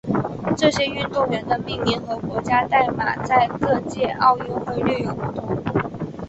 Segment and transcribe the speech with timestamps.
[0.57, 5.55] 这些运动员的命名和国家代码在各届奥运会略有不同。